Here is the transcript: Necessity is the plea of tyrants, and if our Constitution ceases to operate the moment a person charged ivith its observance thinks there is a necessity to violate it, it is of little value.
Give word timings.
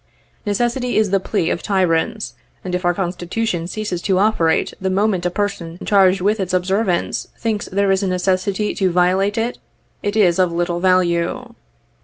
Necessity 0.47 0.97
is 0.97 1.11
the 1.11 1.19
plea 1.19 1.51
of 1.51 1.61
tyrants, 1.61 2.33
and 2.63 2.73
if 2.73 2.83
our 2.83 2.93
Constitution 2.95 3.67
ceases 3.67 4.01
to 4.01 4.17
operate 4.17 4.73
the 4.81 4.89
moment 4.89 5.27
a 5.27 5.29
person 5.29 5.77
charged 5.85 6.21
ivith 6.21 6.39
its 6.39 6.55
observance 6.55 7.27
thinks 7.37 7.67
there 7.67 7.91
is 7.91 8.01
a 8.01 8.07
necessity 8.07 8.73
to 8.73 8.89
violate 8.91 9.37
it, 9.37 9.59
it 10.01 10.15
is 10.15 10.39
of 10.39 10.51
little 10.51 10.79
value. 10.79 11.53